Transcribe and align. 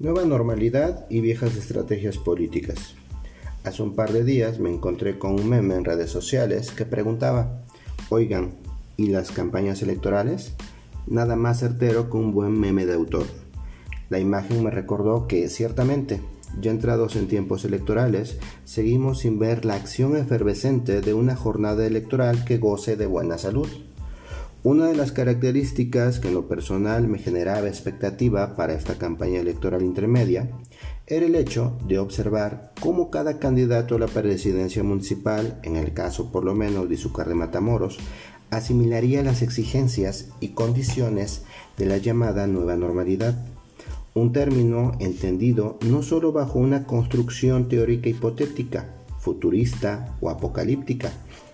Nueva 0.00 0.24
normalidad 0.24 1.06
y 1.10 1.20
viejas 1.20 1.56
estrategias 1.56 2.18
políticas. 2.18 2.94
Hace 3.64 3.82
un 3.82 3.96
par 3.96 4.12
de 4.12 4.22
días 4.22 4.60
me 4.60 4.72
encontré 4.72 5.18
con 5.18 5.32
un 5.32 5.48
meme 5.48 5.74
en 5.74 5.84
redes 5.84 6.08
sociales 6.08 6.70
que 6.70 6.84
preguntaba, 6.84 7.64
oigan, 8.08 8.52
¿y 8.96 9.08
las 9.08 9.32
campañas 9.32 9.82
electorales? 9.82 10.52
Nada 11.08 11.34
más 11.34 11.58
certero 11.58 12.10
que 12.10 12.16
un 12.16 12.32
buen 12.32 12.52
meme 12.52 12.86
de 12.86 12.94
autor. 12.94 13.26
La 14.08 14.20
imagen 14.20 14.62
me 14.62 14.70
recordó 14.70 15.26
que, 15.26 15.48
ciertamente, 15.48 16.20
ya 16.60 16.70
entrados 16.70 17.16
en 17.16 17.26
tiempos 17.26 17.64
electorales, 17.64 18.38
seguimos 18.64 19.18
sin 19.18 19.40
ver 19.40 19.64
la 19.64 19.74
acción 19.74 20.16
efervescente 20.16 21.00
de 21.00 21.12
una 21.12 21.34
jornada 21.34 21.84
electoral 21.84 22.44
que 22.44 22.58
goce 22.58 22.94
de 22.94 23.06
buena 23.06 23.36
salud. 23.36 23.66
Una 24.64 24.86
de 24.86 24.96
las 24.96 25.12
características 25.12 26.18
que 26.18 26.28
en 26.28 26.34
lo 26.34 26.48
personal 26.48 27.06
me 27.06 27.18
generaba 27.18 27.68
expectativa 27.68 28.56
para 28.56 28.74
esta 28.74 28.98
campaña 28.98 29.38
electoral 29.38 29.82
intermedia 29.82 30.50
era 31.06 31.26
el 31.26 31.36
hecho 31.36 31.78
de 31.86 32.00
observar 32.00 32.72
cómo 32.80 33.08
cada 33.08 33.38
candidato 33.38 33.94
a 33.94 33.98
la 34.00 34.08
presidencia 34.08 34.82
municipal, 34.82 35.60
en 35.62 35.76
el 35.76 35.94
caso 35.94 36.32
por 36.32 36.42
lo 36.44 36.56
menos 36.56 36.88
de 36.88 36.96
Izúcar 36.96 37.28
de 37.28 37.36
Matamoros, 37.36 37.98
asimilaría 38.50 39.22
las 39.22 39.42
exigencias 39.42 40.30
y 40.40 40.48
condiciones 40.48 41.42
de 41.76 41.86
la 41.86 41.98
llamada 41.98 42.48
nueva 42.48 42.74
normalidad, 42.74 43.36
un 44.14 44.32
término 44.32 44.92
entendido 44.98 45.78
no 45.86 46.02
solo 46.02 46.32
bajo 46.32 46.58
una 46.58 46.84
construcción 46.84 47.68
teórica 47.68 48.08
hipotética, 48.08 48.92
futurista 49.20 50.16
o 50.20 50.30
apocalíptica, 50.30 51.12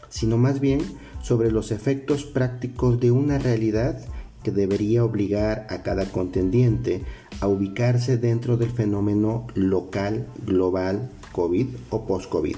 sino 0.09 0.39
más 0.39 0.61
bien 0.61 0.81
sobre 1.25 1.51
los 1.51 1.73
efectos 1.73 2.25
prácticos 2.25 3.01
de 3.01 3.11
una 3.11 3.39
realidad 3.39 3.99
que 4.43 4.51
debería 4.51 5.03
obligar 5.07 5.67
a 5.71 5.83
cada 5.83 6.05
contendiente 6.05 7.01
a 7.41 7.49
ubicarse 7.49 8.19
dentro 8.19 8.59
del 8.59 8.71
fenómeno 8.71 9.47
local, 9.55 10.27
global, 10.45 11.11
COVID 11.33 11.69
o 11.89 12.05
post-COVID, 12.07 12.57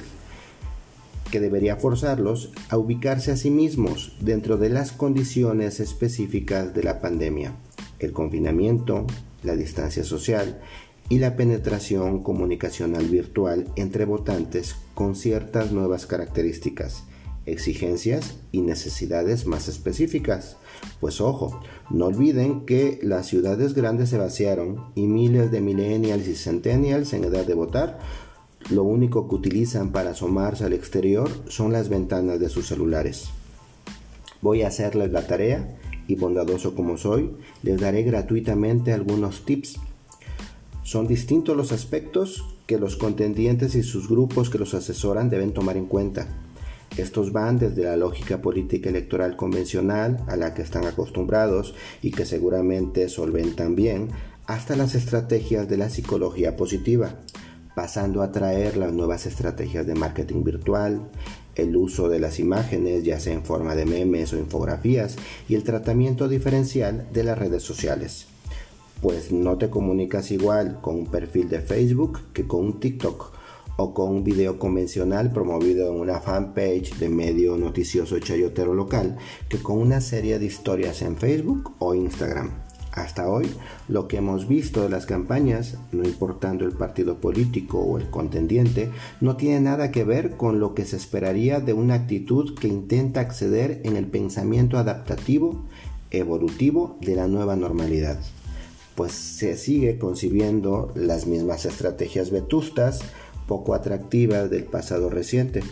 que 1.30 1.38
debería 1.38 1.76
forzarlos 1.76 2.50
a 2.68 2.76
ubicarse 2.76 3.30
a 3.30 3.36
sí 3.36 3.50
mismos 3.50 4.16
dentro 4.18 4.56
de 4.56 4.70
las 4.70 4.90
condiciones 4.90 5.78
específicas 5.78 6.74
de 6.74 6.82
la 6.82 7.00
pandemia, 7.00 7.54
el 8.00 8.10
confinamiento, 8.10 9.06
la 9.44 9.54
distancia 9.54 10.02
social 10.02 10.60
y 11.08 11.20
la 11.20 11.36
penetración 11.36 12.20
comunicacional 12.20 13.04
virtual 13.06 13.68
entre 13.76 14.06
votantes 14.06 14.74
con 14.94 15.14
ciertas 15.14 15.70
nuevas 15.70 16.06
características 16.06 17.04
exigencias 17.46 18.36
y 18.52 18.60
necesidades 18.60 19.46
más 19.46 19.68
específicas. 19.68 20.56
Pues 21.00 21.20
ojo, 21.20 21.60
no 21.90 22.06
olviden 22.06 22.66
que 22.66 22.98
las 23.02 23.26
ciudades 23.26 23.74
grandes 23.74 24.10
se 24.10 24.18
vaciaron 24.18 24.90
y 24.94 25.06
miles 25.06 25.50
de 25.50 25.60
millennials 25.60 26.28
y 26.28 26.34
centennials 26.34 27.12
en 27.12 27.24
edad 27.24 27.46
de 27.46 27.54
votar 27.54 27.98
lo 28.70 28.82
único 28.82 29.28
que 29.28 29.36
utilizan 29.36 29.92
para 29.92 30.10
asomarse 30.10 30.64
al 30.64 30.72
exterior 30.72 31.30
son 31.46 31.72
las 31.72 31.88
ventanas 31.88 32.40
de 32.40 32.48
sus 32.48 32.66
celulares. 32.66 33.28
Voy 34.42 34.62
a 34.62 34.68
hacerles 34.68 35.12
la 35.12 35.26
tarea 35.26 35.78
y 36.08 36.16
bondadoso 36.16 36.74
como 36.74 36.98
soy, 36.98 37.30
les 37.62 37.80
daré 37.80 38.02
gratuitamente 38.02 38.92
algunos 38.92 39.44
tips. 39.44 39.76
Son 40.82 41.06
distintos 41.06 41.56
los 41.56 41.70
aspectos 41.70 42.44
que 42.66 42.78
los 42.78 42.96
contendientes 42.96 43.76
y 43.76 43.84
sus 43.84 44.08
grupos 44.08 44.50
que 44.50 44.58
los 44.58 44.74
asesoran 44.74 45.30
deben 45.30 45.52
tomar 45.52 45.76
en 45.76 45.86
cuenta. 45.86 46.26
Estos 46.96 47.30
van 47.30 47.58
desde 47.58 47.84
la 47.84 47.96
lógica 47.96 48.40
política 48.40 48.88
electoral 48.88 49.36
convencional 49.36 50.24
a 50.28 50.36
la 50.36 50.54
que 50.54 50.62
están 50.62 50.86
acostumbrados 50.86 51.74
y 52.00 52.10
que 52.10 52.24
seguramente 52.24 53.10
solventan 53.10 53.76
bien, 53.76 54.08
hasta 54.46 54.76
las 54.76 54.94
estrategias 54.94 55.68
de 55.68 55.76
la 55.76 55.90
psicología 55.90 56.56
positiva, 56.56 57.16
pasando 57.74 58.22
a 58.22 58.32
traer 58.32 58.78
las 58.78 58.94
nuevas 58.94 59.26
estrategias 59.26 59.86
de 59.86 59.94
marketing 59.94 60.42
virtual, 60.42 61.10
el 61.54 61.76
uso 61.76 62.08
de 62.08 62.18
las 62.18 62.38
imágenes, 62.38 63.04
ya 63.04 63.20
sea 63.20 63.34
en 63.34 63.44
forma 63.44 63.74
de 63.74 63.84
memes 63.84 64.32
o 64.32 64.38
infografías, 64.38 65.16
y 65.48 65.54
el 65.54 65.64
tratamiento 65.64 66.28
diferencial 66.28 67.06
de 67.12 67.24
las 67.24 67.36
redes 67.36 67.62
sociales. 67.62 68.26
Pues 69.02 69.32
no 69.32 69.58
te 69.58 69.68
comunicas 69.68 70.30
igual 70.30 70.80
con 70.80 70.96
un 70.96 71.06
perfil 71.06 71.50
de 71.50 71.60
Facebook 71.60 72.20
que 72.32 72.46
con 72.46 72.64
un 72.64 72.80
TikTok 72.80 73.36
o 73.76 73.94
con 73.94 74.10
un 74.10 74.24
video 74.24 74.58
convencional 74.58 75.32
promovido 75.32 75.92
en 75.92 76.00
una 76.00 76.20
fanpage 76.20 76.98
de 76.98 77.08
medio 77.08 77.56
noticioso 77.56 78.18
chayotero 78.18 78.74
local 78.74 79.18
que 79.48 79.58
con 79.58 79.78
una 79.78 80.00
serie 80.00 80.38
de 80.38 80.46
historias 80.46 81.02
en 81.02 81.16
Facebook 81.16 81.74
o 81.78 81.94
Instagram. 81.94 82.66
Hasta 82.96 83.28
hoy, 83.28 83.46
lo 83.88 84.08
que 84.08 84.16
hemos 84.16 84.48
visto 84.48 84.82
de 84.82 84.88
las 84.88 85.04
campañas, 85.04 85.76
no 85.92 86.02
importando 86.04 86.64
el 86.64 86.72
partido 86.72 87.20
político 87.20 87.78
o 87.78 87.98
el 87.98 88.08
contendiente, 88.08 88.88
no 89.20 89.36
tiene 89.36 89.60
nada 89.60 89.90
que 89.90 90.02
ver 90.02 90.38
con 90.38 90.60
lo 90.60 90.74
que 90.74 90.86
se 90.86 90.96
esperaría 90.96 91.60
de 91.60 91.74
una 91.74 91.92
actitud 91.92 92.58
que 92.58 92.68
intenta 92.68 93.20
acceder 93.20 93.82
en 93.84 93.96
el 93.96 94.06
pensamiento 94.06 94.78
adaptativo, 94.78 95.62
evolutivo 96.10 96.96
de 97.02 97.16
la 97.16 97.28
nueva 97.28 97.54
normalidad. 97.54 98.18
Pues 98.94 99.12
se 99.12 99.58
sigue 99.58 99.98
concibiendo 99.98 100.90
las 100.94 101.26
mismas 101.26 101.66
estrategias 101.66 102.30
vetustas, 102.30 103.00
poco 103.46 103.74
atractivas 103.74 104.50
del 104.50 104.64
pasado 104.64 105.10
reciente, 105.10 105.62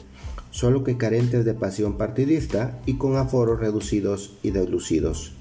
solo 0.51 0.85
que 0.85 0.97
carentes 0.97 1.45
de 1.45 1.55
pasión 1.55 1.99
partidista 1.99 2.81
y 2.87 2.97
con 2.97 3.17
aforos 3.17 3.59
reducidos 3.61 4.37
y 4.43 4.51
deslucidos. 4.51 5.33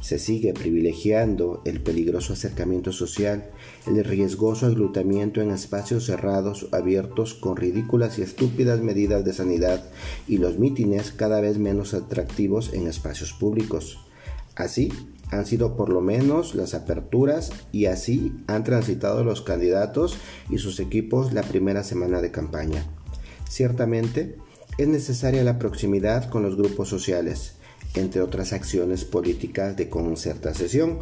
Se 0.00 0.18
sigue 0.18 0.52
privilegiando 0.52 1.60
el 1.64 1.80
peligroso 1.80 2.32
acercamiento 2.32 2.92
social, 2.92 3.50
el 3.86 4.04
riesgoso 4.04 4.66
aglutamiento 4.66 5.40
en 5.40 5.50
espacios 5.50 6.06
cerrados 6.06 6.68
abiertos 6.72 7.34
con 7.34 7.56
ridículas 7.56 8.18
y 8.18 8.22
estúpidas 8.22 8.80
medidas 8.80 9.24
de 9.24 9.32
sanidad 9.32 9.84
y 10.28 10.38
los 10.38 10.58
mítines 10.58 11.10
cada 11.10 11.40
vez 11.40 11.58
menos 11.58 11.94
atractivos 11.94 12.72
en 12.74 12.86
espacios 12.86 13.32
públicos. 13.32 13.98
Así, 14.58 14.92
han 15.30 15.46
sido 15.46 15.76
por 15.76 15.88
lo 15.88 16.00
menos 16.00 16.56
las 16.56 16.74
aperturas 16.74 17.52
y 17.70 17.86
así 17.86 18.32
han 18.48 18.64
transitado 18.64 19.22
los 19.22 19.40
candidatos 19.40 20.18
y 20.50 20.58
sus 20.58 20.80
equipos 20.80 21.32
la 21.32 21.42
primera 21.42 21.84
semana 21.84 22.20
de 22.20 22.32
campaña. 22.32 22.84
Ciertamente, 23.48 24.36
es 24.76 24.88
necesaria 24.88 25.44
la 25.44 25.60
proximidad 25.60 26.28
con 26.28 26.42
los 26.42 26.56
grupos 26.56 26.88
sociales, 26.88 27.54
entre 27.94 28.20
otras 28.20 28.52
acciones 28.52 29.04
políticas 29.04 29.76
de 29.76 29.88
concertación, 29.88 31.00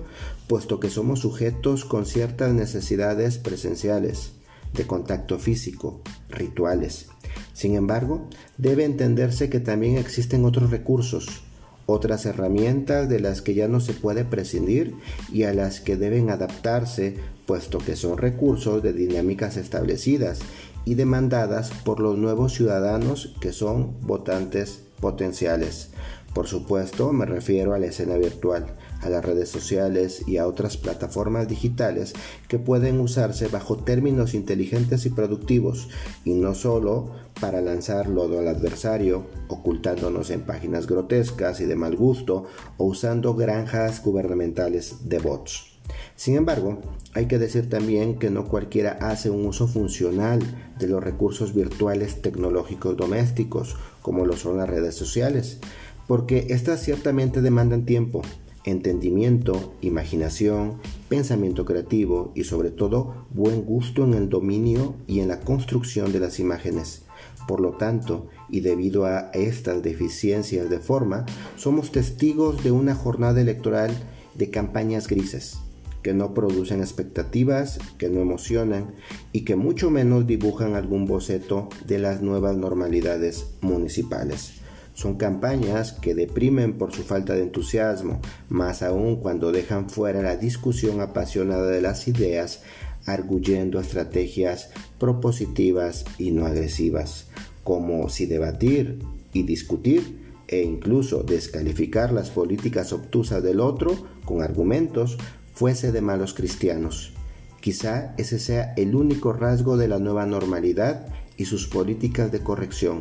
puesto 0.49 0.78
que 0.78 0.91
somos 0.91 1.21
sujetos 1.21 1.87
con 1.87 2.05
ciertas 2.05 2.53
necesidades 2.53 3.39
presenciales, 3.39 4.33
de 4.75 4.87
contacto 4.87 5.39
físico, 5.39 6.03
rituales. 6.28 7.09
Sin 7.55 7.75
embargo, 7.75 8.28
debe 8.59 8.84
entenderse 8.84 9.49
que 9.49 9.61
también 9.61 9.97
existen 9.97 10.45
otros 10.45 10.71
recursos, 10.71 11.46
otras 11.87 12.27
herramientas 12.27 13.09
de 13.09 13.21
las 13.21 13.43
que 13.43 13.55
ya 13.55 13.69
no 13.69 13.81
se 13.81 13.95
puede 13.95 14.25
prescindir 14.25 14.95
y 15.33 15.45
a 15.45 15.55
las 15.55 15.81
que 15.81 15.97
deben 15.97 16.31
adaptarse, 16.31 17.17
puesto 17.47 17.79
que 17.79 17.97
son 17.97 18.19
recursos 18.19 18.83
de 18.83 18.93
dinámicas 18.93 19.57
establecidas 19.57 20.41
y 20.85 20.95
demandadas 20.95 21.71
por 21.85 22.01
los 22.01 22.19
nuevos 22.19 22.55
ciudadanos 22.55 23.35
que 23.41 23.53
son 23.53 23.95
votantes 24.03 24.83
potenciales. 25.01 25.91
Por 26.37 26.49
supuesto, 26.49 27.15
me 27.15 27.25
refiero 27.25 27.73
a 27.73 27.79
la 27.79 27.87
escena 27.87 28.19
virtual, 28.19 28.67
a 29.01 29.09
las 29.09 29.25
redes 29.25 29.49
sociales 29.49 30.29
y 30.29 30.37
a 30.37 30.47
otras 30.47 30.77
plataformas 30.77 31.49
digitales 31.49 32.13
que 32.47 32.59
pueden 32.59 33.01
usarse 33.01 33.49
bajo 33.49 33.79
términos 33.79 34.35
inteligentes 34.35 35.07
y 35.07 35.09
productivos 35.09 35.89
y 36.27 36.35
no 36.35 36.55
solo 36.55 37.13
para 37.41 37.63
lanzar 37.63 38.11
lodo 38.11 38.39
al 38.39 38.49
adversario, 38.49 39.25
ocultándonos 39.49 40.29
en 40.29 40.43
páginas 40.43 40.87
grotescas 40.87 41.59
y 41.60 41.65
de 41.65 41.77
mal 41.77 41.97
gusto 41.97 42.45
o 42.77 42.84
usando 42.84 43.34
granjas 43.34 44.05
gubernamentales 44.05 45.09
de 45.09 45.19
bots. 45.19 45.72
Sin 46.16 46.37
embargo, 46.37 46.83
hay 47.15 47.28
que 47.28 47.39
decir 47.39 47.71
también 47.71 48.19
que 48.19 48.28
no 48.28 48.47
cualquiera 48.47 48.99
hace 49.01 49.31
un 49.31 49.47
uso 49.47 49.69
funcional 49.69 50.41
de 50.78 50.89
los 50.89 51.03
recursos 51.03 51.55
virtuales 51.55 52.21
tecnológicos 52.21 52.95
domésticos, 52.97 53.77
como 54.03 54.27
lo 54.27 54.37
son 54.37 54.59
las 54.59 54.69
redes 54.69 54.95
sociales 54.95 55.60
porque 56.07 56.47
éstas 56.51 56.83
ciertamente 56.83 57.43
demandan 57.43 57.85
tiempo, 57.85 58.23
entendimiento, 58.65 59.75
imaginación, 59.81 60.79
pensamiento 61.09 61.65
creativo 61.65 62.33
y 62.35 62.45
sobre 62.45 62.71
todo 62.71 63.27
buen 63.31 63.63
gusto 63.63 64.05
en 64.05 64.15
el 64.15 64.29
dominio 64.29 64.97
y 65.07 65.21
en 65.21 65.29
la 65.29 65.41
construcción 65.41 66.13
de 66.13 66.21
las 66.21 66.41
imágenes. 66.41 67.03
Por 67.47 67.61
lo 67.61 67.73
tanto, 67.73 68.27
y 68.49 68.61
debido 68.61 69.07
a 69.07 69.31
estas 69.33 69.83
deficiencias 69.83 70.69
de 70.69 70.81
forma, 70.81 71.27
somos 71.57 71.93
testigos 71.93 72.65
de 72.65 72.73
una 72.73 72.95
jornada 72.95 73.41
electoral 73.41 73.93
de 74.35 74.51
campañas 74.51 75.07
grises, 75.07 75.59
que 76.03 76.13
no 76.13 76.35
producen 76.35 76.81
expectativas, 76.81 77.79
que 77.99 78.09
no 78.09 78.21
emocionan 78.21 78.95
y 79.33 79.43
que 79.43 79.55
mucho 79.55 79.91
menos 79.91 80.27
dibujan 80.27 80.75
algún 80.75 81.07
boceto 81.07 81.69
de 81.87 81.99
las 81.99 82.21
nuevas 82.21 82.57
normalidades 82.57 83.47
municipales. 83.61 84.66
Son 84.97 85.16
campañas 85.16 85.93
que 85.93 86.15
deprimen 86.15 86.78
por 86.78 86.91
su 86.91 87.03
falta 87.03 87.34
de 87.34 87.43
entusiasmo, 87.43 88.19
más 88.48 88.83
aún 88.83 89.16
cuando 89.16 89.53
dejan 89.53 89.91
fuera 89.91 90.22
la 90.22 90.39
discusión 90.39 91.03
apasionada 91.03 91.71
de 91.71 91.83
las 91.83 92.09
ideas 92.09 92.63
arguyendo 93.04 93.78
estrategias 93.78 94.71
propositivas 94.98 96.07
y 96.16 96.31
no 96.31 96.47
agresivas, 96.47 97.27
como 97.63 98.09
si 98.09 98.25
debatir 98.25 99.01
y 99.34 99.43
discutir 99.43 100.19
e 100.48 100.63
incluso 100.63 101.22
descalificar 101.25 102.10
las 102.10 102.31
políticas 102.31 102.95
obtusas 102.95 103.43
del 103.43 103.60
otro 103.60 103.95
con 104.25 104.41
argumentos 104.41 105.19
fuese 105.53 105.93
de 105.93 106.01
malos 106.01 106.33
cristianos. 106.33 107.13
Quizá 107.60 108.15
ese 108.16 108.39
sea 108.39 108.72
el 108.78 108.95
único 108.95 109.34
rasgo 109.34 109.77
de 109.77 109.89
la 109.89 109.98
nueva 109.98 110.25
normalidad 110.25 111.07
y 111.37 111.45
sus 111.45 111.66
políticas 111.66 112.33
de 112.33 112.41
corrección, 112.41 113.01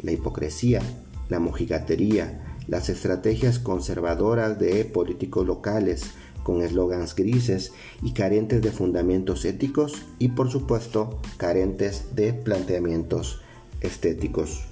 la 0.00 0.12
hipocresía, 0.12 0.80
la 1.28 1.40
mojigatería, 1.40 2.56
las 2.66 2.88
estrategias 2.88 3.58
conservadoras 3.58 4.58
de 4.58 4.84
políticos 4.84 5.46
locales 5.46 6.10
con 6.42 6.62
eslogans 6.62 7.14
grises 7.14 7.72
y 8.02 8.12
carentes 8.12 8.62
de 8.62 8.70
fundamentos 8.70 9.44
éticos 9.44 10.02
y 10.18 10.28
por 10.28 10.50
supuesto 10.50 11.18
carentes 11.36 12.14
de 12.14 12.32
planteamientos 12.32 13.40
estéticos. 13.80 14.66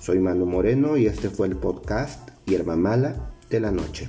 Soy 0.00 0.18
Manu 0.18 0.46
Moreno 0.46 0.96
y 0.96 1.06
este 1.06 1.30
fue 1.30 1.48
el 1.48 1.56
podcast 1.56 2.30
Hierba 2.46 2.76
Mala 2.76 3.32
de 3.50 3.60
la 3.60 3.70
Noche. 3.70 4.08